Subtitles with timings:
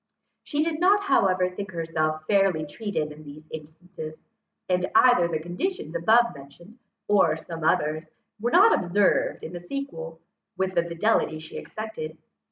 [0.41, 4.17] She did not however think herself fairly treated in these instances,
[4.67, 8.09] and either the conditions abovementioned, or some others,
[8.39, 10.19] were not observed in the sequel,
[10.57, 12.17] with the fidelity she expected.